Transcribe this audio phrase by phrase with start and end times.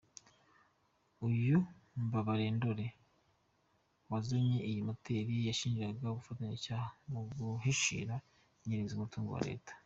[1.27, 1.57] Uyu
[2.03, 2.87] Mbabarendore
[4.11, 8.15] wazanye n’iyi moteri yashinjwaga ubufatanyacyaha mu guhishira
[8.61, 9.73] unyereza umutungo wa Leta.